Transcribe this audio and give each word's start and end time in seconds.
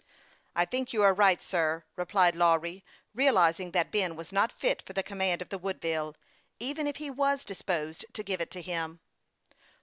"I 0.55 0.65
think 0.65 0.93
you 0.93 1.03
are 1.03 1.13
right, 1.13 1.39
sir," 1.43 1.83
replied 1.95 2.33
tLawry, 2.33 2.81
realiz 3.15 3.59
ing 3.59 3.69
that 3.73 3.91
Ben 3.91 4.15
was 4.15 4.31
not 4.31 4.51
fit 4.51 4.81
for 4.81 4.93
the 4.93 5.03
command 5.03 5.43
of 5.43 5.49
the 5.49 5.59
Woodville, 5.59 6.15
even 6.59 6.87
if 6.87 6.95
he 6.97 7.11
was 7.11 7.45
disposed 7.45 8.05
to 8.13 8.23
give 8.23 8.41
it 8.41 8.49
to 8.49 8.63
him. 8.63 8.99